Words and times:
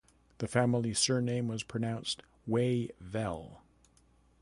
The 0.39 0.47
family 0.47 0.95
surname 0.95 1.47
was 1.47 1.61
pronounced 1.61 2.23
"Way"-vell". 2.47 3.61